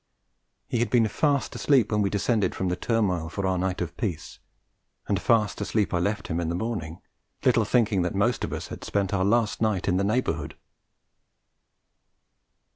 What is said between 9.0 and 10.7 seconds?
our last night in the neighbourhood.